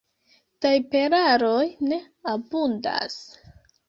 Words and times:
Tajperaroj 0.61 1.67
ne 1.91 1.99
abundas. 2.33 3.19